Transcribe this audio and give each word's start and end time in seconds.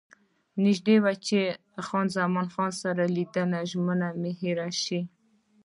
نژدې 0.63 0.95
وو 1.03 1.13
چې 1.27 1.39
له 1.75 1.81
خان 1.87 2.05
زمان 2.15 2.47
سره 2.81 3.01
د 3.09 3.11
لیدو 3.15 3.61
ژمنه 3.71 4.07
مې 4.19 4.31
هېره 4.39 4.69
شي. 4.83 5.01